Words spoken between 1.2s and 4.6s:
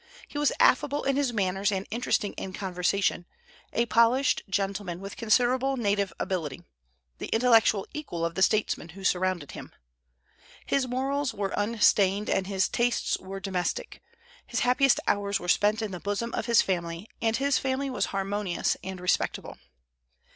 manners, and interesting in conversation; a polished